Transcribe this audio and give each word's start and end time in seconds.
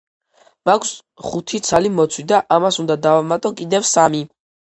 მაქვს 0.69 0.93
ხუთი 1.25 1.59
ცალი 1.67 1.91
მოცვი 1.99 2.25
და 2.33 2.39
ამას 2.57 2.81
უნდა 2.85 2.97
დავამატო 3.05 3.53
კიდევ 3.63 3.87
სამი. 3.93 4.23